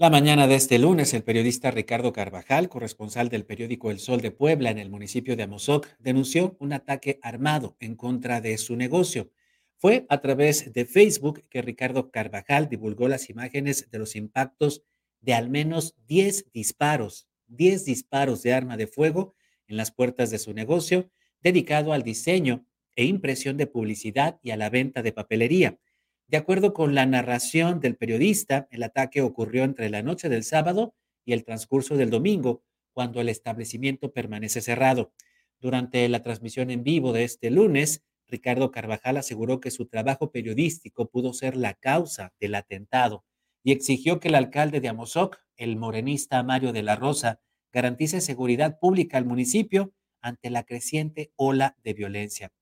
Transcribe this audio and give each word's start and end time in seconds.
La 0.00 0.10
mañana 0.10 0.46
de 0.46 0.54
este 0.54 0.78
lunes, 0.78 1.12
el 1.12 1.24
periodista 1.24 1.72
Ricardo 1.72 2.12
Carvajal, 2.12 2.68
corresponsal 2.68 3.30
del 3.30 3.44
periódico 3.44 3.90
El 3.90 3.98
Sol 3.98 4.20
de 4.20 4.30
Puebla 4.30 4.70
en 4.70 4.78
el 4.78 4.90
municipio 4.90 5.34
de 5.34 5.42
Amozoc, 5.42 5.88
denunció 5.98 6.56
un 6.60 6.72
ataque 6.72 7.18
armado 7.20 7.76
en 7.80 7.96
contra 7.96 8.40
de 8.40 8.56
su 8.58 8.76
negocio. 8.76 9.32
Fue 9.76 10.06
a 10.08 10.20
través 10.20 10.72
de 10.72 10.84
Facebook 10.84 11.42
que 11.50 11.62
Ricardo 11.62 12.12
Carvajal 12.12 12.68
divulgó 12.68 13.08
las 13.08 13.28
imágenes 13.28 13.90
de 13.90 13.98
los 13.98 14.14
impactos 14.14 14.84
de 15.20 15.34
al 15.34 15.50
menos 15.50 15.96
10 16.06 16.52
disparos, 16.52 17.26
10 17.48 17.84
disparos 17.84 18.44
de 18.44 18.52
arma 18.52 18.76
de 18.76 18.86
fuego 18.86 19.34
en 19.66 19.76
las 19.76 19.90
puertas 19.90 20.30
de 20.30 20.38
su 20.38 20.54
negocio, 20.54 21.10
dedicado 21.42 21.92
al 21.92 22.04
diseño 22.04 22.64
e 22.94 23.04
impresión 23.04 23.56
de 23.56 23.66
publicidad 23.66 24.38
y 24.44 24.52
a 24.52 24.56
la 24.56 24.70
venta 24.70 25.02
de 25.02 25.10
papelería. 25.10 25.80
De 26.28 26.36
acuerdo 26.36 26.74
con 26.74 26.94
la 26.94 27.06
narración 27.06 27.80
del 27.80 27.96
periodista, 27.96 28.68
el 28.70 28.82
ataque 28.82 29.22
ocurrió 29.22 29.64
entre 29.64 29.88
la 29.88 30.02
noche 30.02 30.28
del 30.28 30.44
sábado 30.44 30.94
y 31.24 31.32
el 31.32 31.42
transcurso 31.42 31.96
del 31.96 32.10
domingo, 32.10 32.62
cuando 32.92 33.22
el 33.22 33.30
establecimiento 33.30 34.12
permanece 34.12 34.60
cerrado. 34.60 35.14
Durante 35.58 36.06
la 36.10 36.22
transmisión 36.22 36.70
en 36.70 36.84
vivo 36.84 37.14
de 37.14 37.24
este 37.24 37.50
lunes, 37.50 38.04
Ricardo 38.26 38.70
Carvajal 38.70 39.16
aseguró 39.16 39.58
que 39.60 39.70
su 39.70 39.86
trabajo 39.86 40.30
periodístico 40.30 41.08
pudo 41.08 41.32
ser 41.32 41.56
la 41.56 41.72
causa 41.72 42.34
del 42.38 42.56
atentado 42.56 43.24
y 43.62 43.72
exigió 43.72 44.20
que 44.20 44.28
el 44.28 44.34
alcalde 44.34 44.80
de 44.80 44.88
Amozoc, 44.88 45.38
el 45.56 45.76
morenista 45.76 46.42
Mario 46.42 46.74
de 46.74 46.82
la 46.82 46.96
Rosa, 46.96 47.40
garantice 47.72 48.20
seguridad 48.20 48.78
pública 48.78 49.16
al 49.16 49.24
municipio 49.24 49.94
ante 50.20 50.50
la 50.50 50.64
creciente 50.64 51.32
ola 51.36 51.78
de 51.82 51.94
violencia. 51.94 52.52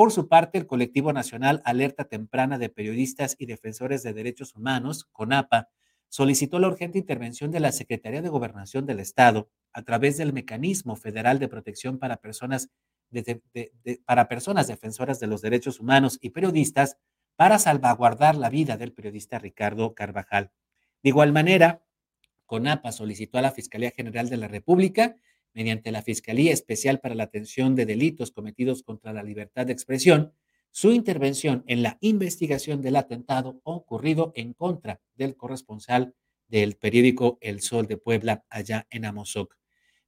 Por 0.00 0.12
su 0.12 0.28
parte, 0.28 0.56
el 0.56 0.66
colectivo 0.66 1.12
nacional 1.12 1.60
Alerta 1.66 2.06
Temprana 2.06 2.56
de 2.56 2.70
Periodistas 2.70 3.36
y 3.38 3.44
Defensores 3.44 4.02
de 4.02 4.14
Derechos 4.14 4.54
Humanos, 4.56 5.06
CONAPA, 5.12 5.68
solicitó 6.08 6.58
la 6.58 6.68
urgente 6.68 6.96
intervención 6.96 7.50
de 7.50 7.60
la 7.60 7.70
Secretaría 7.70 8.22
de 8.22 8.30
Gobernación 8.30 8.86
del 8.86 8.98
Estado 8.98 9.50
a 9.74 9.82
través 9.82 10.16
del 10.16 10.32
Mecanismo 10.32 10.96
Federal 10.96 11.38
de 11.38 11.48
Protección 11.48 11.98
para 11.98 12.16
Personas, 12.16 12.70
para 14.06 14.26
personas 14.26 14.68
defensoras 14.68 15.20
de 15.20 15.26
los 15.26 15.42
derechos 15.42 15.80
humanos 15.80 16.16
y 16.22 16.30
periodistas 16.30 16.96
para 17.36 17.58
salvaguardar 17.58 18.36
la 18.36 18.48
vida 18.48 18.78
del 18.78 18.94
periodista 18.94 19.38
Ricardo 19.38 19.94
Carvajal. 19.94 20.50
De 21.02 21.10
igual 21.10 21.34
manera, 21.34 21.84
CONAPA 22.46 22.92
solicitó 22.92 23.36
a 23.36 23.42
la 23.42 23.52
Fiscalía 23.52 23.90
General 23.90 24.30
de 24.30 24.38
la 24.38 24.48
República 24.48 25.16
mediante 25.52 25.92
la 25.92 26.02
Fiscalía 26.02 26.52
Especial 26.52 27.00
para 27.00 27.14
la 27.14 27.24
Atención 27.24 27.74
de 27.74 27.86
Delitos 27.86 28.30
Cometidos 28.30 28.82
contra 28.82 29.12
la 29.12 29.22
Libertad 29.22 29.66
de 29.66 29.72
Expresión, 29.72 30.32
su 30.70 30.92
intervención 30.92 31.64
en 31.66 31.82
la 31.82 31.98
investigación 32.00 32.80
del 32.80 32.96
atentado 32.96 33.60
ocurrido 33.64 34.32
en 34.36 34.52
contra 34.52 35.00
del 35.14 35.36
corresponsal 35.36 36.14
del 36.48 36.76
periódico 36.76 37.38
El 37.40 37.60
Sol 37.60 37.86
de 37.86 37.96
Puebla, 37.96 38.44
allá 38.48 38.86
en 38.90 39.04
Amozoc. 39.04 39.56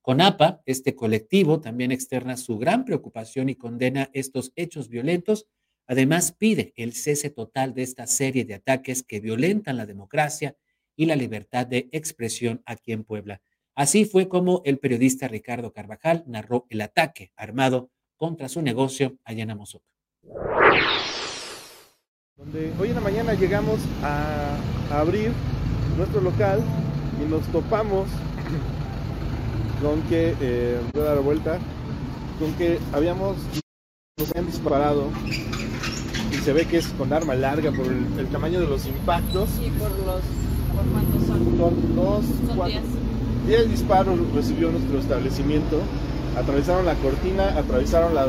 CONAPA, 0.03 0.63
este 0.67 0.97
colectivo, 0.97 1.61
también 1.61 1.93
externa 1.93 2.37
su 2.37 2.59
gran 2.59 2.85
preocupación 2.85 3.49
y 3.49 3.55
condena 3.55 4.11
estos 4.13 4.53
hechos 4.57 4.89
violentos. 4.89 5.47
Además, 5.87 6.33
pide 6.33 6.73
el 6.77 6.93
cese 6.93 7.31
total 7.31 7.73
de 7.75 7.83
esta 7.83 8.09
serie 8.09 8.45
de 8.45 8.55
ataques 8.55 9.05
que 9.05 9.21
violentan 9.21 9.77
la 9.77 9.87
democracia 9.87 10.57
y 10.97 11.07
la 11.07 11.15
libertad 11.15 11.67
de 11.67 11.89
expresión 11.93 12.63
aquí 12.67 12.93
en 12.93 13.05
Puebla. 13.05 13.43
Así 13.75 14.05
fue 14.05 14.29
como 14.29 14.61
el 14.67 14.79
periodista 14.79 15.29
Ricardo 15.29 15.73
Carvajal 15.73 16.25
narró 16.27 16.67
el 16.69 16.83
ataque 16.83 17.33
armado 17.37 17.91
contra 18.19 18.51
su 18.51 18.61
negocio 18.61 19.17
allá 19.25 19.45
en 19.45 19.51
Amozoc. 19.51 19.83
Donde 22.37 22.73
hoy 22.79 22.89
en 22.89 22.95
la 22.95 23.01
mañana 23.01 23.33
llegamos 23.33 23.81
a, 24.03 24.59
abrir 24.91 25.33
nuestro 25.97 26.21
local 26.21 26.63
y 27.23 27.31
nos 27.31 27.47
topamos 27.47 28.09
con 29.83 30.03
que, 30.03 30.35
eh, 30.41 30.79
voy 30.93 31.03
a 31.03 31.07
dar 31.07 31.21
vuelta, 31.21 31.59
con 32.39 32.53
que 32.55 32.79
habíamos, 32.93 33.39
nos 34.19 34.31
habían 34.31 34.47
disparado 34.47 35.09
y 36.31 36.37
se 36.37 36.53
ve 36.53 36.67
que 36.67 36.77
es 36.79 36.89
con 36.89 37.11
arma 37.13 37.35
larga 37.35 37.73
por 37.73 37.87
el, 37.87 38.27
tamaño 38.29 38.61
de 38.61 38.67
los 38.67 38.87
impactos. 38.87 39.49
Y 39.65 39.71
por 39.71 39.91
los, 39.91 40.23
por 40.75 40.85
cuántos 40.93 41.27
son. 41.27 41.57
Son 41.57 41.97
dos, 41.97 42.25
son 42.47 43.12
10 43.47 43.71
disparos 43.71 44.19
recibió 44.35 44.71
nuestro 44.71 44.99
establecimiento. 44.99 45.81
Atravesaron 46.39 46.87
la 46.87 46.95
cortina, 46.95 47.59
atravesaron 47.59 48.15
las... 48.15 48.29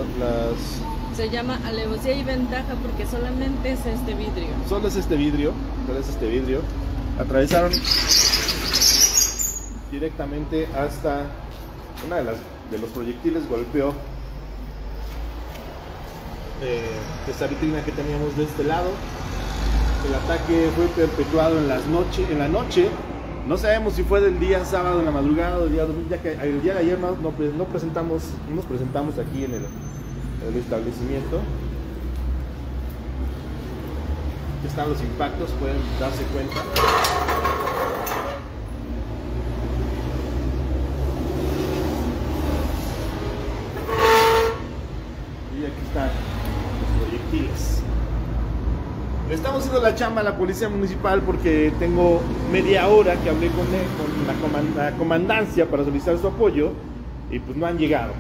Se 1.16 1.30
llama 1.30 1.60
alevosía 1.66 2.16
y 2.16 2.24
ventaja 2.24 2.74
porque 2.82 3.06
solamente 3.06 3.72
es 3.72 3.86
este 3.86 4.16
vidrio. 4.16 4.48
Solo 4.68 4.88
es 4.88 4.96
este 4.96 5.16
vidrio, 5.16 5.54
solo 5.86 6.00
es 6.00 6.10
este 6.10 6.28
vidrio. 6.28 6.62
Atravesaron 7.20 7.72
directamente 9.92 10.68
hasta 10.76 11.28
una 12.06 12.16
de 12.16 12.24
las 12.24 12.36
de 12.72 12.80
los 12.80 12.90
proyectiles 12.90 13.48
golpeó 13.48 13.94
eh, 16.64 16.82
esta 17.30 17.46
vitrina 17.46 17.84
que 17.86 17.92
teníamos 17.92 18.36
de 18.36 18.46
este 18.46 18.64
lado. 18.64 18.90
El 20.08 20.16
ataque 20.16 20.70
fue 20.76 20.88
perpetuado 20.88 21.60
en 21.60 21.68
las 21.68 21.86
noche, 21.86 22.26
en 22.32 22.40
la 22.40 22.48
noche 22.48 22.90
no 23.48 23.58
sabemos 23.58 23.94
si 23.94 24.04
fue 24.04 24.22
del 24.22 24.40
día 24.40 24.64
sábado 24.64 25.00
en 25.00 25.06
la 25.06 25.12
madrugada 25.12 25.58
o 25.58 25.64
del 25.64 25.74
día 25.74 25.86
domingo, 25.86 26.10
ya 26.10 26.22
que 26.22 26.34
el 26.34 26.62
día 26.62 26.74
de 26.76 26.80
ayer 26.80 27.00
no, 27.00 27.12
no, 27.18 27.66
presentamos, 27.66 28.24
no 28.50 28.56
nos 28.56 28.66
presentamos 28.66 29.18
aquí 29.20 29.44
en 29.44 29.54
el, 29.54 29.66
el 30.48 30.56
establecimiento. 30.56 31.42
Aquí 34.58 34.68
están 34.68 34.90
los 34.90 35.02
impactos, 35.02 35.50
pueden 35.60 35.78
darse 36.00 36.24
cuenta. 36.26 36.56
Y 45.60 45.66
aquí 45.66 45.82
están 45.86 46.10
los 46.80 47.08
proyectiles. 47.10 47.83
Estamos 49.34 49.62
haciendo 49.62 49.82
la 49.82 49.96
chamba 49.96 50.22
a 50.22 50.24
la 50.24 50.38
policía 50.38 50.70
municipal 50.70 51.22
porque 51.22 51.74
tengo 51.80 52.22
media 52.52 52.88
hora 52.88 53.16
que 53.16 53.32
hablé 53.32 53.48
con, 53.48 53.66
la, 54.78 54.92
comandancia 54.92 55.66
para 55.66 55.84
solicitar 55.84 56.20
su 56.20 56.28
apoyo 56.28 56.72
y 57.32 57.40
pues 57.40 57.58
no 57.58 57.66
han 57.66 57.80
llegado. 57.80 58.14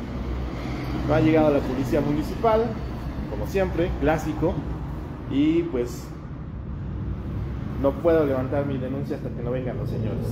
No 1.07 1.13
ha 1.13 1.21
llegado 1.21 1.53
la 1.53 1.59
policía 1.59 2.01
municipal, 2.01 2.65
como 3.29 3.45
siempre, 3.45 3.91
clásico, 4.01 4.55
y 5.29 5.61
pues 5.63 6.03
no 7.79 7.91
puedo 8.01 8.25
levantar 8.25 8.65
mi 8.65 8.79
denuncia 8.79 9.17
hasta 9.17 9.29
que 9.29 9.43
no 9.43 9.51
vengan 9.51 9.77
los 9.77 9.91
señores. 9.91 10.25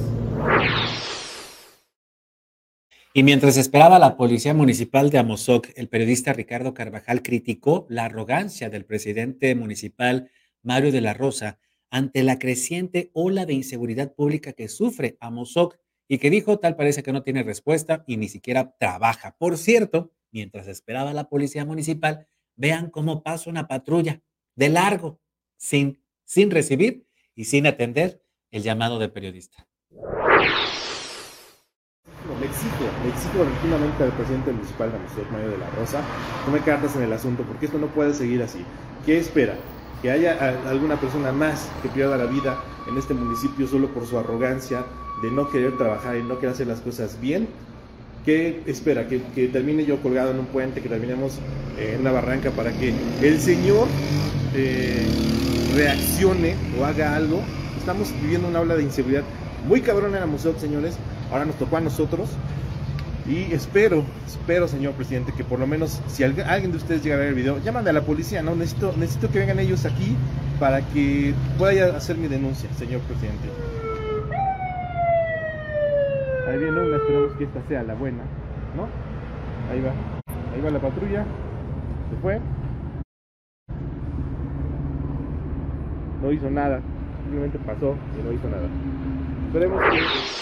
Y 3.14 3.22
mientras 3.22 3.56
esperaba 3.58 4.00
la 4.00 4.18
policía 4.18 4.56
municipal 4.56 5.12
de 5.12 5.20
Amozoc, 5.20 5.68
el 5.76 5.90
periodista 5.90 6.34
Ricardo 6.34 6.74
Carvajal 6.74 7.22
criticó 7.22 7.86
la 7.88 8.06
arrogancia 8.06 8.72
del 8.72 8.86
presidente 8.86 9.54
municipal 9.54 10.32
Mario 10.64 10.92
de 10.92 11.02
la 11.02 11.14
Rosa 11.14 11.60
ante 11.90 12.24
la 12.24 12.40
creciente 12.40 13.12
ola 13.14 13.46
de 13.46 13.54
inseguridad 13.54 14.14
pública 14.14 14.54
que 14.54 14.70
sufre 14.70 15.18
Amozoc 15.20 15.78
y 16.08 16.18
que 16.18 16.30
dijo 16.30 16.60
tal 16.60 16.76
parece 16.76 17.04
que 17.04 17.14
no 17.14 17.24
tiene 17.24 17.44
respuesta 17.44 18.04
y 18.08 18.18
ni 18.18 18.30
siquiera 18.30 18.76
trabaja. 18.78 19.36
Por 19.38 19.58
cierto, 19.58 20.12
mientras 20.32 20.68
esperaba 20.68 21.14
la 21.14 21.30
policía 21.30 21.66
municipal, 21.66 22.28
vean 22.56 22.90
cómo 22.90 23.24
pasa 23.24 23.50
una 23.50 23.68
patrulla 23.68 24.22
de 24.56 24.70
largo, 24.70 25.20
sin, 25.58 26.02
sin 26.24 26.52
recibir 26.52 27.06
y 27.36 27.46
sin 27.46 27.68
atender 27.68 28.24
el 28.52 28.64
llamado 28.64 29.00
del 29.00 29.12
periodista. 29.12 29.68
Le 32.40 32.48
exijo, 32.48 32.84
le 33.04 33.10
exijo 33.10 33.44
rotundamente 33.44 34.04
al 34.04 34.12
presidente 34.14 34.52
municipal 34.52 34.92
de 34.92 34.98
Amozoc, 34.98 35.32
Mario 35.32 35.50
de 35.52 35.58
la 35.58 35.70
Rosa, 35.72 36.02
tome 36.46 36.60
cartas 36.62 36.96
en 36.96 37.04
el 37.04 37.14
asunto, 37.14 37.44
porque 37.44 37.66
esto 37.66 37.78
no 37.78 37.88
puede 37.88 38.14
seguir 38.14 38.42
así. 38.42 38.66
¿Qué 39.06 39.18
espera? 39.18 39.56
Que 40.02 40.12
haya 40.12 40.60
alguna 40.68 41.00
persona 41.00 41.32
más 41.32 41.70
que 41.82 41.90
pierda 41.90 42.18
la 42.18 42.26
vida 42.26 42.58
en 42.90 42.98
este 42.98 43.14
municipio 43.14 43.68
solo 43.68 43.88
por 43.90 44.08
su 44.08 44.18
arrogancia 44.18 44.84
de 45.22 45.30
no 45.32 45.50
querer 45.50 45.78
trabajar 45.78 46.18
y 46.18 46.24
no 46.24 46.36
querer 46.40 46.56
hacer 46.56 46.68
las 46.68 46.82
cosas 46.82 47.20
bien. 47.22 47.48
¿Qué 48.26 48.62
espera? 48.66 49.08
Que, 49.08 49.20
termine 49.48 49.86
yo 49.86 50.02
colgado 50.02 50.32
en 50.32 50.40
un 50.40 50.46
puente, 50.46 50.82
que 50.82 50.90
terminemos 50.90 51.40
en 51.80 52.02
una 52.02 52.12
barranca 52.12 52.52
para 52.52 52.72
que 52.72 52.94
el 53.22 53.40
Señor 53.40 53.88
eh, 54.56 55.08
reaccione 55.76 56.56
o 56.80 56.86
haga 56.86 57.16
algo. 57.16 57.42
Estamos 57.78 58.12
viviendo 58.22 58.48
una 58.48 58.60
ola 58.60 58.76
de 58.76 58.84
inseguridad 58.84 59.24
muy 59.68 59.82
cabrón 59.82 60.14
en 60.14 60.20
la 60.20 60.28
museo, 60.28 60.56
señores. 60.60 60.96
Ahora 61.32 61.46
nos 61.46 61.56
tocó 61.56 61.78
a 61.78 61.82
nosotros. 61.82 62.30
Y 63.32 63.54
espero, 63.54 64.04
espero, 64.28 64.68
señor 64.68 64.92
presidente, 64.92 65.32
que 65.32 65.46
por 65.46 65.58
lo 65.58 65.66
menos 65.66 66.02
si 66.08 66.22
alguien 66.26 66.72
de 66.72 66.78
ustedes 66.78 67.02
llega 67.02 67.16
a 67.16 67.20
ver 67.20 67.30
el 67.30 67.34
video, 67.34 67.60
llámame 67.60 67.90
a 67.90 67.94
la 67.94 68.02
policía, 68.02 68.42
¿no? 68.42 68.56
Necesito, 68.56 68.94
necesito 68.98 69.32
que 69.32 69.40
vengan 69.40 69.58
ellos 69.60 69.86
aquí 69.86 70.18
para 70.60 70.82
que 70.82 71.34
pueda 71.58 71.96
hacer 71.96 72.18
mi 72.18 72.28
denuncia, 72.28 72.70
señor 72.74 73.00
presidente. 73.02 73.48
Ahí 76.46 76.58
viene 76.60 76.78
una, 76.78 76.98
esperamos 76.98 77.32
que 77.38 77.46
esta 77.46 77.62
sea 77.70 77.84
la 77.84 77.94
buena, 77.94 78.24
¿no? 78.76 78.90
Ahí 79.72 79.80
va, 79.80 79.94
ahí 80.54 80.62
va 80.62 80.70
la 80.70 80.80
patrulla, 80.80 81.24
se 82.10 82.22
fue. 82.22 82.42
No 86.22 86.34
hizo 86.34 86.52
nada, 86.52 86.82
simplemente 87.24 87.58
pasó 87.60 87.96
y 88.20 88.24
no 88.26 88.34
hizo 88.34 88.50
nada. 88.50 88.68
Esperemos 89.48 89.82
que... 89.90 90.41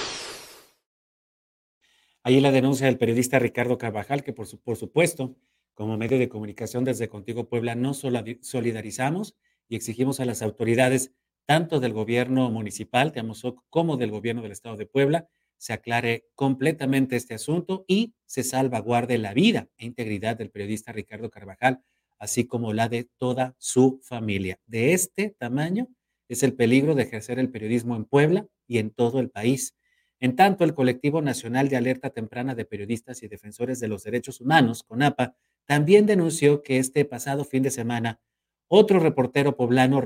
Ahí 2.24 2.42
la 2.42 2.52
denuncia 2.52 2.86
del 2.86 2.98
periodista 2.98 3.40
Ricardo 3.40 3.78
Carvajal, 3.78 4.24
que 4.24 4.34
por, 4.34 4.46
supuesto, 4.46 5.36
como 5.74 5.98
medio 5.98 6.20
de 6.20 6.28
comunicación 6.28 6.84
desde 6.84 7.08
Contigo 7.08 7.48
Puebla, 7.48 7.76
nos 7.76 8.04
solidarizamos 8.42 9.36
y 9.70 9.76
exigimos 9.78 10.20
a 10.20 10.26
las 10.26 10.42
autoridades, 10.42 11.14
tanto 11.46 11.80
del 11.80 11.94
gobierno 11.94 12.50
municipal 12.52 13.12
de 13.12 13.22
Amozoc 13.22 13.64
como 13.70 13.96
del 13.96 14.12
gobierno 14.12 14.42
del 14.42 14.52
estado 14.52 14.76
de 14.76 14.86
Puebla, 14.86 15.30
se 15.58 15.74
aclare 15.74 16.26
completamente 16.36 17.16
este 17.16 17.34
asunto 17.34 17.86
y 17.88 18.14
se 18.26 18.44
salvaguarde 18.44 19.18
la 19.18 19.34
vida 19.34 19.70
e 19.78 19.86
integridad 19.86 20.38
del 20.38 20.52
periodista 20.52 20.92
Ricardo 20.92 21.30
Carvajal, 21.30 21.82
así 22.18 22.46
como 22.46 22.74
la 22.74 22.90
de 22.90 23.10
toda 23.18 23.56
su 23.58 24.00
familia. 24.04 24.60
De 24.66 24.94
este 24.94 25.36
tamaño 25.38 25.88
es 26.28 26.44
el 26.44 26.54
peligro 26.54 26.96
de 26.96 27.04
ejercer 27.04 27.40
el 27.40 27.50
periodismo 27.50 27.96
en 27.96 28.06
Puebla 28.06 28.48
y 28.68 28.78
en 28.78 28.92
todo 28.92 29.20
el 29.20 29.30
país. 29.30 29.76
En 30.20 30.36
tanto, 30.36 30.64
el 30.64 30.74
Colectivo 30.74 31.22
Nacional 31.22 31.70
de 31.70 31.78
Alerta 31.78 32.10
Temprana 32.10 32.56
de 32.56 32.66
Periodistas 32.66 33.24
y 33.24 33.28
Defensores 33.28 33.80
de 33.80 33.88
los 33.88 34.04
Derechos 34.04 34.42
Humanos, 34.42 34.84
CONAPA, 34.84 35.36
también 35.66 36.06
denunció 36.06 36.62
que 36.62 36.78
este 36.78 37.06
pasado 37.06 37.46
fin 37.46 37.64
de 37.64 37.72
semana 37.72 38.20
otro 38.68 39.00
reportero 39.00 39.56
poblano 39.56 40.04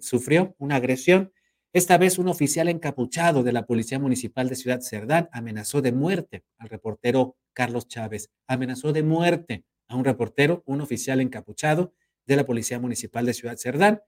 sufrió 0.00 0.54
una 0.58 0.76
agresión. 0.76 1.32
Esta 1.72 1.96
vez 1.96 2.18
un 2.18 2.28
oficial 2.28 2.68
encapuchado 2.68 3.42
de 3.42 3.52
la 3.52 3.66
Policía 3.66 3.98
Municipal 3.98 4.48
de 4.48 4.56
Ciudad 4.56 4.80
Cerdán 4.80 5.28
amenazó 5.32 5.80
de 5.80 5.92
muerte 5.92 6.44
al 6.58 6.68
reportero 6.68 7.36
Carlos 7.54 7.88
Chávez. 7.88 8.30
Amenazó 8.46 8.92
de 8.92 9.02
muerte 9.02 9.64
a 9.88 9.96
un 9.96 10.04
reportero, 10.04 10.62
un 10.66 10.80
oficial 10.80 11.20
encapuchado 11.20 11.94
de 12.26 12.36
la 12.36 12.44
Policía 12.44 12.78
Municipal 12.78 13.24
de 13.24 13.34
Ciudad 13.34 13.56
Cerdán. 13.56 14.00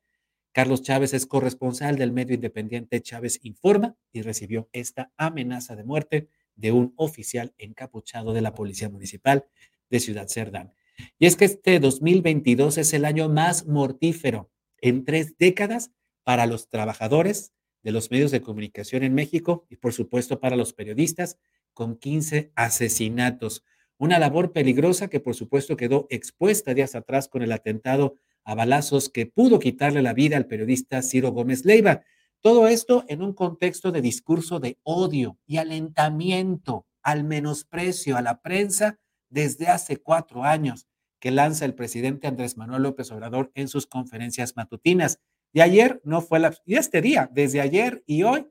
Carlos 0.58 0.82
Chávez 0.82 1.14
es 1.14 1.24
corresponsal 1.24 1.94
del 1.98 2.10
medio 2.10 2.34
independiente 2.34 3.00
Chávez 3.00 3.38
Informa 3.44 3.94
y 4.12 4.22
recibió 4.22 4.68
esta 4.72 5.12
amenaza 5.16 5.76
de 5.76 5.84
muerte 5.84 6.26
de 6.56 6.72
un 6.72 6.94
oficial 6.96 7.54
encapuchado 7.58 8.32
de 8.32 8.40
la 8.40 8.54
Policía 8.54 8.88
Municipal 8.88 9.46
de 9.88 10.00
Ciudad 10.00 10.26
Cerdán. 10.26 10.74
Y 11.16 11.26
es 11.26 11.36
que 11.36 11.44
este 11.44 11.78
2022 11.78 12.76
es 12.78 12.92
el 12.92 13.04
año 13.04 13.28
más 13.28 13.68
mortífero 13.68 14.50
en 14.80 15.04
tres 15.04 15.38
décadas 15.38 15.92
para 16.24 16.44
los 16.46 16.68
trabajadores 16.68 17.52
de 17.84 17.92
los 17.92 18.10
medios 18.10 18.32
de 18.32 18.42
comunicación 18.42 19.04
en 19.04 19.14
México 19.14 19.64
y 19.70 19.76
por 19.76 19.92
supuesto 19.92 20.40
para 20.40 20.56
los 20.56 20.72
periodistas, 20.72 21.38
con 21.72 21.96
15 21.96 22.50
asesinatos. 22.56 23.62
Una 23.96 24.18
labor 24.18 24.50
peligrosa 24.52 25.06
que 25.06 25.20
por 25.20 25.36
supuesto 25.36 25.76
quedó 25.76 26.08
expuesta 26.10 26.74
días 26.74 26.96
atrás 26.96 27.28
con 27.28 27.42
el 27.42 27.52
atentado 27.52 28.16
a 28.48 28.54
balazos 28.54 29.10
que 29.10 29.26
pudo 29.26 29.58
quitarle 29.58 30.00
la 30.00 30.14
vida 30.14 30.38
al 30.38 30.46
periodista 30.46 31.02
Ciro 31.02 31.32
Gómez 31.32 31.66
Leiva. 31.66 32.00
Todo 32.40 32.66
esto 32.66 33.04
en 33.06 33.20
un 33.20 33.34
contexto 33.34 33.92
de 33.92 34.00
discurso 34.00 34.58
de 34.58 34.78
odio 34.84 35.36
y 35.46 35.58
alentamiento 35.58 36.86
al 37.02 37.24
menosprecio 37.24 38.16
a 38.16 38.22
la 38.22 38.40
prensa 38.40 38.98
desde 39.28 39.66
hace 39.66 39.98
cuatro 39.98 40.44
años 40.44 40.88
que 41.20 41.30
lanza 41.30 41.66
el 41.66 41.74
presidente 41.74 42.26
Andrés 42.26 42.56
Manuel 42.56 42.84
López 42.84 43.12
Obrador 43.12 43.52
en 43.54 43.68
sus 43.68 43.86
conferencias 43.86 44.56
matutinas. 44.56 45.20
Y 45.52 45.60
ayer 45.60 46.00
no 46.02 46.22
fue 46.22 46.38
la... 46.38 46.54
Y 46.64 46.76
este 46.76 47.02
día, 47.02 47.28
desde 47.30 47.60
ayer 47.60 48.02
y 48.06 48.22
hoy, 48.22 48.46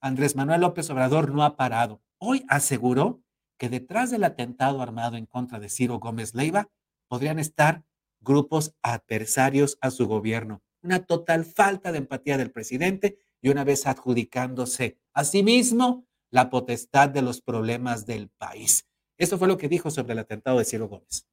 Andrés 0.00 0.36
Manuel 0.36 0.60
López 0.60 0.88
Obrador 0.90 1.34
no 1.34 1.42
ha 1.42 1.56
parado. 1.56 2.00
Hoy 2.18 2.44
aseguró 2.46 3.24
que 3.58 3.68
detrás 3.68 4.12
del 4.12 4.22
atentado 4.22 4.82
armado 4.82 5.16
en 5.16 5.26
contra 5.26 5.58
de 5.58 5.68
Ciro 5.68 5.98
Gómez 5.98 6.32
Leiva 6.32 6.68
podrían 7.08 7.40
estar 7.40 7.82
grupos 8.22 8.74
adversarios 8.82 9.76
a 9.80 9.90
su 9.90 10.06
gobierno. 10.06 10.62
Una 10.82 11.04
total 11.04 11.44
falta 11.44 11.92
de 11.92 11.98
empatía 11.98 12.38
del 12.38 12.50
presidente 12.50 13.18
y 13.40 13.50
una 13.50 13.64
vez 13.64 13.86
adjudicándose 13.86 14.98
a 15.12 15.24
sí 15.24 15.42
mismo 15.42 16.06
la 16.30 16.48
potestad 16.48 17.08
de 17.08 17.22
los 17.22 17.42
problemas 17.42 18.06
del 18.06 18.30
país. 18.30 18.88
Eso 19.18 19.38
fue 19.38 19.48
lo 19.48 19.58
que 19.58 19.68
dijo 19.68 19.90
sobre 19.90 20.14
el 20.14 20.20
atentado 20.20 20.58
de 20.58 20.64
Ciro 20.64 20.88
Gómez. 20.88 21.26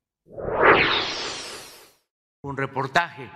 Un 2.42 2.58
reportaje 2.58 3.30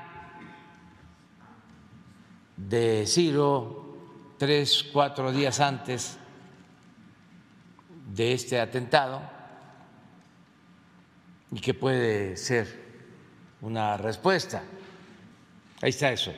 de 2.58 3.06
Ciro 3.08 3.84
tres, 4.38 4.84
cuatro 4.92 5.32
días 5.32 5.60
antes 5.60 6.18
de 8.14 8.34
este 8.34 8.60
atentado 8.60 9.22
y 11.52 11.60
que 11.60 11.74
puede 11.74 12.36
ser 12.36 12.93
una 13.64 13.96
respuesta. 13.98 14.62
Ahí 15.82 15.90
está 15.90 16.12
eso. 16.12 16.34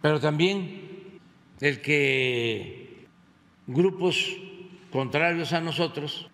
Pero 0.00 0.18
también 0.18 1.20
el 1.60 1.80
que 1.80 3.06
grupos 3.66 4.36
contrarios 4.90 5.52
a 5.52 5.60
nosotros, 5.60 6.30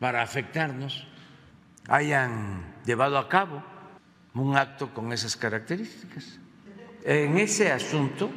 para 0.00 0.22
afectarnos, 0.22 1.06
hayan 1.88 2.74
llevado 2.86 3.18
a 3.18 3.28
cabo 3.28 3.62
un 4.34 4.56
acto 4.56 4.94
con 4.94 5.12
esas 5.12 5.36
características. 5.36 6.38
En 7.04 7.36
ese 7.36 7.70
asunto, 7.70 8.30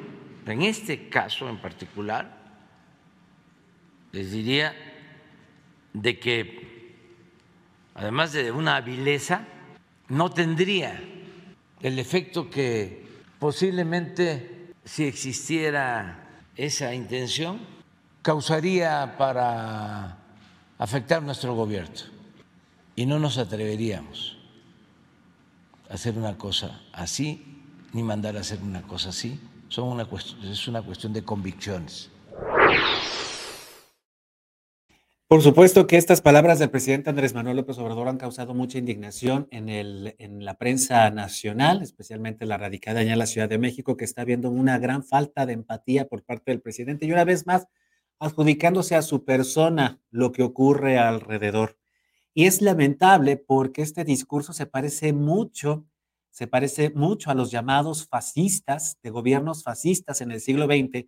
en 0.45 0.61
este 0.63 1.07
caso 1.07 1.47
en 1.47 1.57
particular, 1.61 2.37
les 4.11 4.31
diría 4.31 4.75
de 5.93 6.19
que, 6.19 6.95
además 7.95 8.33
de 8.33 8.51
una 8.51 8.81
vileza, 8.81 9.45
no 10.11 10.29
tendría 10.29 11.01
el 11.81 11.97
efecto 11.97 12.49
que 12.49 13.07
posiblemente 13.39 14.73
si 14.83 15.05
existiera 15.05 16.43
esa 16.57 16.93
intención 16.93 17.59
causaría 18.21 19.15
para 19.17 20.17
afectar 20.77 21.23
nuestro 21.23 21.55
gobierno 21.55 22.01
y 22.93 23.05
no 23.05 23.19
nos 23.19 23.37
atreveríamos 23.37 24.37
a 25.89 25.93
hacer 25.93 26.17
una 26.17 26.37
cosa 26.37 26.81
así 26.91 27.63
ni 27.93 28.03
mandar 28.03 28.35
a 28.35 28.41
hacer 28.41 28.59
una 28.61 28.81
cosa 28.81 29.09
así. 29.09 29.39
Es 29.69 30.67
una 30.67 30.81
cuestión 30.81 31.13
de 31.13 31.23
convicciones. 31.23 32.09
Por 35.31 35.41
supuesto 35.41 35.87
que 35.87 35.95
estas 35.95 36.19
palabras 36.19 36.59
del 36.59 36.71
presidente 36.71 37.09
Andrés 37.09 37.33
Manuel 37.33 37.55
López 37.55 37.77
Obrador 37.77 38.09
han 38.09 38.17
causado 38.17 38.53
mucha 38.53 38.79
indignación 38.79 39.47
en, 39.51 40.43
la 40.43 40.57
prensa 40.57 41.09
nacional, 41.09 41.81
especialmente 41.81 42.45
la 42.45 42.57
radicada 42.57 42.99
allá 42.99 43.13
en 43.13 43.19
la 43.19 43.25
Ciudad 43.25 43.47
de 43.47 43.57
México, 43.57 43.95
que 43.95 44.03
está 44.03 44.25
viendo 44.25 44.49
una 44.49 44.77
gran 44.77 45.05
falta 45.05 45.45
de 45.45 45.53
empatía 45.53 46.09
por 46.09 46.25
parte 46.25 46.51
del 46.51 46.59
presidente 46.59 47.05
y 47.05 47.13
una 47.13 47.23
vez 47.23 47.47
más 47.47 47.67
adjudicándose 48.19 48.97
a 48.97 49.01
su 49.01 49.23
persona 49.23 50.01
lo 50.09 50.33
que 50.33 50.43
ocurre 50.43 50.99
alrededor. 50.99 51.77
Y 52.33 52.45
es 52.45 52.61
lamentable 52.61 53.37
porque 53.37 53.83
este 53.83 54.03
discurso 54.03 54.51
se 54.51 54.65
parece 54.65 55.13
mucho, 55.13 55.85
se 56.29 56.47
parece 56.47 56.89
mucho 56.89 57.31
a 57.31 57.35
los 57.35 57.51
llamados 57.51 58.05
fascistas, 58.05 58.99
de 59.01 59.11
gobiernos 59.11 59.63
fascistas 59.63 60.19
en 60.19 60.31
el 60.31 60.41
siglo 60.41 60.65
XX, 60.65 61.05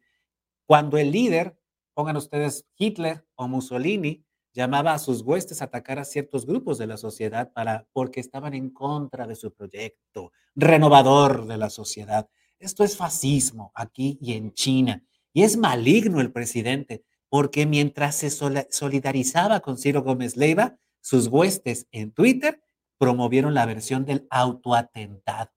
cuando 0.66 0.98
el 0.98 1.12
líder 1.12 1.58
pongan 1.94 2.18
ustedes 2.18 2.66
Hitler 2.78 3.26
o 3.36 3.48
Mussolini, 3.48 4.26
llamaba 4.54 4.94
a 4.94 5.00
sus 5.00 5.22
huestes 5.22 5.62
a 5.62 5.66
atacar 5.66 6.00
a 6.00 6.06
ciertos 6.06 6.46
grupos 6.46 6.78
de 6.78 6.88
la 6.88 6.98
sociedad 6.98 7.52
para, 7.54 7.88
porque 7.92 8.20
estaban 8.20 8.54
en 8.54 8.70
contra 8.70 9.26
de 9.28 9.36
su 9.36 9.54
proyecto 9.54 10.32
renovador 10.56 11.48
de 11.48 11.58
la 11.58 11.70
sociedad. 11.70 12.30
Esto 12.60 12.84
es 12.84 12.96
fascismo 12.96 13.72
aquí 13.76 14.18
y 14.22 14.34
en 14.34 14.54
China. 14.54 15.04
Y 15.34 15.44
es 15.44 15.58
maligno 15.58 16.22
el 16.22 16.32
presidente, 16.32 17.04
porque 17.30 17.66
mientras 17.66 18.16
se 18.16 18.30
solidarizaba 18.30 19.60
con 19.62 19.78
Ciro 19.78 20.04
Gómez 20.04 20.38
Leiva, 20.38 20.78
sus 21.02 21.28
huestes 21.28 21.88
en 21.92 22.12
Twitter 22.12 22.62
promovieron 23.00 23.54
la 23.56 23.66
versión 23.66 24.06
del 24.06 24.28
autoatentado. 24.30 25.52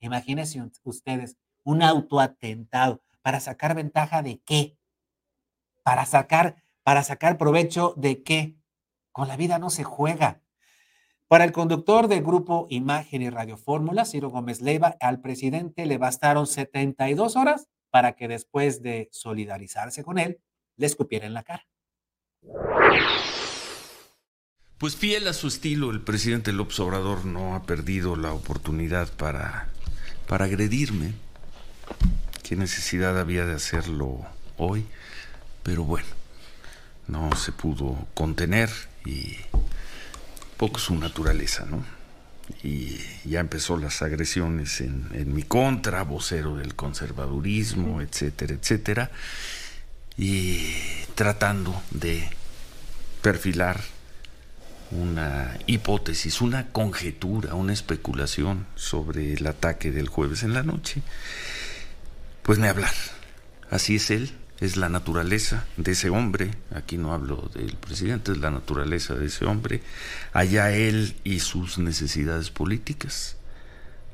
Imagínense 0.00 0.62
ustedes, 0.84 1.36
un 1.64 1.82
autoatentado. 1.82 3.02
¿Para 3.22 3.40
sacar 3.40 3.74
ventaja 3.74 4.22
de 4.22 4.40
qué? 4.46 4.78
Para 5.86 6.04
sacar, 6.04 6.56
para 6.82 7.04
sacar 7.04 7.38
provecho 7.38 7.94
de 7.96 8.24
qué? 8.24 8.56
Con 9.12 9.28
la 9.28 9.36
vida 9.36 9.60
no 9.60 9.70
se 9.70 9.84
juega. 9.84 10.42
Para 11.28 11.44
el 11.44 11.52
conductor 11.52 12.08
del 12.08 12.24
grupo 12.24 12.66
Imagen 12.70 13.22
y 13.22 13.30
Radio 13.30 13.56
Fórmula, 13.56 14.04
Ciro 14.04 14.30
Gómez 14.30 14.60
Leiva, 14.60 14.96
al 14.98 15.20
presidente 15.20 15.86
le 15.86 15.96
bastaron 15.96 16.48
72 16.48 17.36
horas 17.36 17.68
para 17.90 18.16
que 18.16 18.26
después 18.26 18.82
de 18.82 19.08
solidarizarse 19.12 20.02
con 20.02 20.18
él, 20.18 20.40
le 20.74 20.86
escupiera 20.86 21.24
en 21.24 21.34
la 21.34 21.44
cara. 21.44 21.68
Pues 24.78 24.96
fiel 24.96 25.28
a 25.28 25.34
su 25.34 25.46
estilo, 25.46 25.92
el 25.92 26.00
presidente 26.02 26.52
López 26.52 26.80
Obrador 26.80 27.24
no 27.26 27.54
ha 27.54 27.62
perdido 27.62 28.16
la 28.16 28.32
oportunidad 28.32 29.08
para, 29.12 29.68
para 30.26 30.46
agredirme. 30.46 31.12
¿Qué 32.42 32.56
necesidad 32.56 33.20
había 33.20 33.46
de 33.46 33.54
hacerlo 33.54 34.26
hoy? 34.56 34.84
Pero 35.66 35.82
bueno, 35.82 36.06
no 37.08 37.34
se 37.34 37.50
pudo 37.50 38.06
contener 38.14 38.70
y 39.04 39.34
poco 40.56 40.78
su 40.78 40.94
naturaleza, 40.94 41.66
¿no? 41.68 41.84
Y 42.62 43.00
ya 43.24 43.40
empezó 43.40 43.76
las 43.76 44.00
agresiones 44.00 44.80
en, 44.80 45.34
mi 45.34 45.42
contra, 45.42 46.04
vocero 46.04 46.54
del 46.54 46.76
conservadurismo, 46.76 48.00
etcétera, 48.00 48.54
etcétera. 48.54 49.10
y 50.16 50.72
tratando 51.16 51.82
de 51.90 52.28
perfilar 53.20 53.80
una 54.92 55.58
hipótesis, 55.66 56.40
una 56.40 56.68
conjetura, 56.68 57.56
una 57.56 57.72
especulación 57.72 58.68
sobre 58.76 59.34
el 59.34 59.44
ataque 59.48 59.90
del 59.90 60.06
jueves 60.06 60.44
en 60.44 60.54
la 60.54 60.62
noche, 60.62 61.02
pues 62.44 62.60
me 62.60 62.68
hablar. 62.68 62.94
Así 63.68 63.96
es 63.96 64.12
él, 64.12 64.30
es 64.60 64.76
la 64.76 64.88
naturaleza 64.88 65.66
de 65.76 65.92
ese 65.92 66.10
hombre, 66.10 66.50
aquí 66.74 66.96
no 66.96 67.12
hablo 67.12 67.50
del 67.54 67.74
presidente, 67.76 68.32
es 68.32 68.38
la 68.38 68.50
naturaleza 68.50 69.14
de 69.14 69.26
ese 69.26 69.44
hombre, 69.44 69.82
allá 70.32 70.72
él 70.72 71.14
y 71.24 71.40
sus 71.40 71.78
necesidades 71.78 72.50
políticas, 72.50 73.36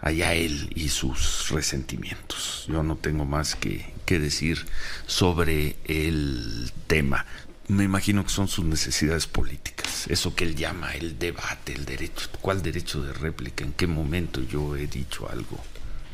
allá 0.00 0.34
él 0.34 0.70
y 0.74 0.88
sus 0.88 1.50
resentimientos. 1.50 2.66
Yo 2.68 2.82
no 2.82 2.96
tengo 2.96 3.24
más 3.24 3.54
que, 3.54 3.92
que 4.04 4.18
decir 4.18 4.66
sobre 5.06 5.76
el 5.84 6.72
tema 6.86 7.24
me 7.68 7.84
imagino 7.84 8.24
que 8.24 8.30
son 8.30 8.48
sus 8.48 8.64
necesidades 8.64 9.26
políticas, 9.26 10.06
eso 10.08 10.34
que 10.34 10.44
él 10.44 10.56
llama 10.56 10.94
el 10.94 11.18
debate, 11.18 11.72
el 11.72 11.84
derecho. 11.84 12.28
¿Cuál 12.40 12.60
derecho 12.60 13.02
de 13.02 13.12
réplica? 13.12 13.64
¿En 13.64 13.72
qué 13.72 13.86
momento 13.86 14.42
yo 14.42 14.76
he 14.76 14.86
dicho 14.86 15.28
algo 15.30 15.58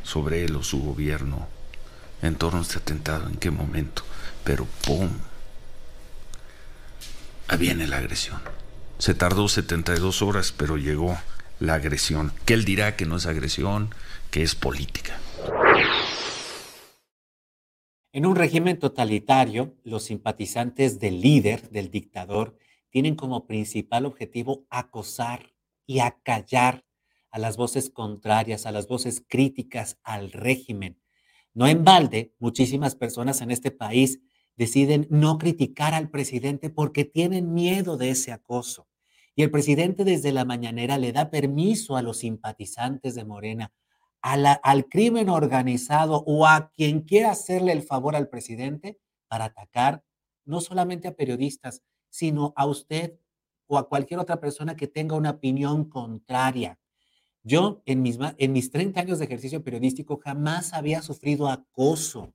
sobre 0.02 0.44
él 0.44 0.54
o 0.56 0.62
su 0.62 0.80
gobierno 0.80 1.48
en 2.22 2.34
torno 2.36 2.60
a 2.60 2.62
este 2.62 2.78
atentado? 2.78 3.28
¿En 3.28 3.36
qué 3.36 3.50
momento? 3.50 4.02
Pero 4.44 4.66
¡pum! 4.84 5.10
Ahí 7.48 7.58
viene 7.58 7.86
la 7.86 7.98
agresión. 7.98 8.40
Se 8.98 9.14
tardó 9.14 9.48
72 9.48 10.22
horas, 10.22 10.52
pero 10.52 10.76
llegó 10.76 11.16
la 11.60 11.74
agresión. 11.74 12.32
Que 12.44 12.54
él 12.54 12.64
dirá 12.64 12.96
que 12.96 13.06
no 13.06 13.16
es 13.16 13.26
agresión, 13.26 13.94
que 14.30 14.42
es 14.42 14.54
política. 14.54 15.18
En 18.12 18.26
un 18.26 18.36
régimen 18.36 18.78
totalitario, 18.78 19.76
los 19.84 20.04
simpatizantes 20.04 20.98
del 20.98 21.20
líder, 21.20 21.70
del 21.70 21.90
dictador, 21.90 22.58
tienen 22.90 23.14
como 23.14 23.46
principal 23.46 24.06
objetivo 24.06 24.66
acosar 24.70 25.52
y 25.86 26.00
acallar 26.00 26.84
a 27.30 27.38
las 27.38 27.56
voces 27.56 27.90
contrarias, 27.90 28.66
a 28.66 28.72
las 28.72 28.88
voces 28.88 29.22
críticas 29.26 29.98
al 30.02 30.32
régimen. 30.32 31.00
No 31.58 31.66
en 31.66 31.82
balde, 31.82 32.32
muchísimas 32.38 32.94
personas 32.94 33.40
en 33.40 33.50
este 33.50 33.72
país 33.72 34.20
deciden 34.54 35.08
no 35.10 35.38
criticar 35.38 35.92
al 35.92 36.08
presidente 36.08 36.70
porque 36.70 37.04
tienen 37.04 37.52
miedo 37.52 37.96
de 37.96 38.10
ese 38.10 38.30
acoso. 38.30 38.86
Y 39.34 39.42
el 39.42 39.50
presidente 39.50 40.04
desde 40.04 40.30
la 40.30 40.44
mañanera 40.44 40.98
le 40.98 41.10
da 41.10 41.30
permiso 41.30 41.96
a 41.96 42.02
los 42.02 42.18
simpatizantes 42.18 43.16
de 43.16 43.24
Morena 43.24 43.72
al 44.20 44.88
crimen 44.88 45.28
organizado 45.28 46.22
o 46.28 46.46
a 46.46 46.70
quien 46.76 47.00
quiera 47.00 47.32
hacerle 47.32 47.72
el 47.72 47.82
favor 47.82 48.14
al 48.14 48.28
presidente 48.28 49.00
para 49.26 49.46
atacar 49.46 50.04
no 50.44 50.60
solamente 50.60 51.08
a 51.08 51.16
periodistas, 51.16 51.82
sino 52.08 52.52
a 52.54 52.66
usted 52.66 53.18
o 53.66 53.78
a 53.78 53.88
cualquier 53.88 54.20
otra 54.20 54.38
persona 54.38 54.76
que 54.76 54.86
tenga 54.86 55.16
una 55.16 55.30
opinión 55.30 55.88
contraria. 55.88 56.78
Yo 57.48 57.82
en 57.86 58.02
mis, 58.02 58.18
en 58.36 58.52
mis 58.52 58.70
30 58.70 59.00
años 59.00 59.18
de 59.18 59.24
ejercicio 59.24 59.64
periodístico 59.64 60.20
jamás 60.22 60.74
había 60.74 61.00
sufrido 61.00 61.48
acoso 61.48 62.34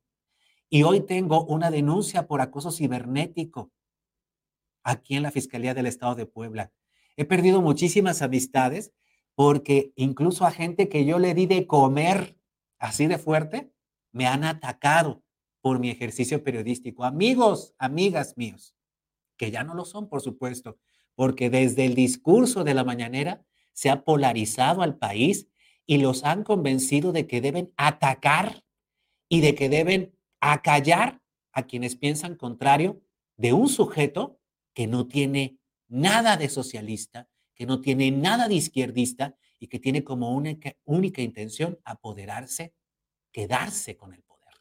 y 0.68 0.82
hoy 0.82 1.02
tengo 1.02 1.44
una 1.44 1.70
denuncia 1.70 2.26
por 2.26 2.40
acoso 2.40 2.72
cibernético 2.72 3.70
aquí 4.82 5.14
en 5.14 5.22
la 5.22 5.30
Fiscalía 5.30 5.72
del 5.72 5.86
Estado 5.86 6.16
de 6.16 6.26
Puebla. 6.26 6.72
He 7.16 7.24
perdido 7.24 7.62
muchísimas 7.62 8.22
amistades 8.22 8.92
porque 9.36 9.92
incluso 9.94 10.46
a 10.46 10.50
gente 10.50 10.88
que 10.88 11.04
yo 11.04 11.20
le 11.20 11.32
di 11.32 11.46
de 11.46 11.68
comer 11.68 12.36
así 12.80 13.06
de 13.06 13.18
fuerte, 13.18 13.72
me 14.10 14.26
han 14.26 14.42
atacado 14.42 15.22
por 15.60 15.78
mi 15.78 15.90
ejercicio 15.90 16.42
periodístico. 16.42 17.04
Amigos, 17.04 17.76
amigas 17.78 18.36
míos, 18.36 18.74
que 19.36 19.52
ya 19.52 19.62
no 19.62 19.74
lo 19.74 19.84
son, 19.84 20.08
por 20.08 20.22
supuesto, 20.22 20.76
porque 21.14 21.50
desde 21.50 21.84
el 21.84 21.94
discurso 21.94 22.64
de 22.64 22.74
la 22.74 22.82
mañanera 22.82 23.46
se 23.74 23.90
ha 23.90 24.04
polarizado 24.04 24.82
al 24.82 24.96
país 24.96 25.48
y 25.86 25.98
los 25.98 26.24
han 26.24 26.44
convencido 26.44 27.12
de 27.12 27.26
que 27.26 27.40
deben 27.40 27.74
atacar 27.76 28.64
y 29.28 29.40
de 29.40 29.54
que 29.54 29.68
deben 29.68 30.16
acallar 30.40 31.20
a 31.52 31.64
quienes 31.64 31.96
piensan 31.96 32.36
contrario 32.36 33.02
de 33.36 33.52
un 33.52 33.68
sujeto 33.68 34.40
que 34.72 34.86
no 34.86 35.06
tiene 35.06 35.58
nada 35.88 36.36
de 36.36 36.48
socialista, 36.48 37.28
que 37.54 37.66
no 37.66 37.80
tiene 37.80 38.10
nada 38.10 38.48
de 38.48 38.54
izquierdista 38.54 39.36
y 39.58 39.68
que 39.68 39.78
tiene 39.78 40.04
como 40.04 40.34
única, 40.34 40.74
única 40.84 41.22
intención 41.22 41.78
apoderarse, 41.84 42.74
quedarse 43.32 43.96
con 43.96 44.14
el 44.14 44.22
poder. 44.22 44.54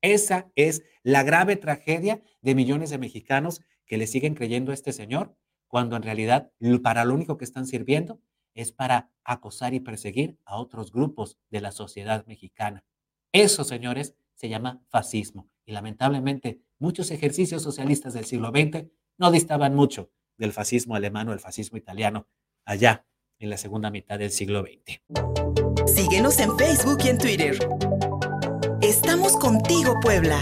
Esa 0.00 0.50
es 0.54 0.82
la 1.02 1.22
grave 1.22 1.56
tragedia 1.56 2.22
de 2.40 2.54
millones 2.54 2.90
de 2.90 2.98
mexicanos 2.98 3.60
que 3.86 3.98
le 3.98 4.06
siguen 4.06 4.34
creyendo 4.34 4.70
a 4.70 4.74
este 4.74 4.92
señor, 4.92 5.36
cuando 5.66 5.96
en 5.96 6.02
realidad 6.02 6.52
para 6.82 7.04
lo 7.04 7.14
único 7.14 7.36
que 7.36 7.44
están 7.44 7.66
sirviendo 7.66 8.20
es 8.58 8.72
para 8.72 9.12
acosar 9.22 9.72
y 9.72 9.80
perseguir 9.80 10.36
a 10.44 10.56
otros 10.56 10.90
grupos 10.90 11.38
de 11.48 11.60
la 11.60 11.70
sociedad 11.70 12.26
mexicana. 12.26 12.84
Eso, 13.32 13.62
señores, 13.62 14.16
se 14.34 14.48
llama 14.48 14.82
fascismo. 14.88 15.48
Y 15.64 15.72
lamentablemente 15.72 16.60
muchos 16.80 17.12
ejercicios 17.12 17.62
socialistas 17.62 18.14
del 18.14 18.24
siglo 18.24 18.50
XX 18.50 18.88
no 19.16 19.30
distaban 19.30 19.76
mucho 19.76 20.10
del 20.36 20.52
fascismo 20.52 20.96
alemán 20.96 21.28
o 21.28 21.32
el 21.32 21.40
fascismo 21.40 21.78
italiano 21.78 22.26
allá 22.64 23.06
en 23.38 23.50
la 23.50 23.58
segunda 23.58 23.90
mitad 23.90 24.18
del 24.18 24.32
siglo 24.32 24.62
XX. 24.62 25.02
Síguenos 25.86 26.40
en 26.40 26.56
Facebook 26.58 26.98
y 27.04 27.08
en 27.08 27.18
Twitter. 27.18 27.58
Estamos 28.80 29.36
contigo, 29.36 29.94
Puebla. 30.02 30.40